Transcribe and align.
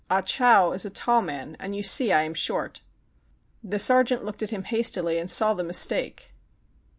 Ah 0.09 0.21
Chow 0.21 0.71
is 0.71 0.83
a 0.83 0.89
tall 0.89 1.21
man, 1.21 1.55
and 1.59 1.75
you 1.75 1.83
see 1.83 2.11
I 2.11 2.23
am 2.23 2.33
short.'* 2.33 2.81
The 3.63 3.77
sergeant 3.77 4.23
looked 4.23 4.41
at 4.41 4.49
him 4.49 4.63
hastily 4.63 5.19
and 5.19 5.29
saw 5.29 5.53
the 5.53 5.63
mistake. 5.63 6.33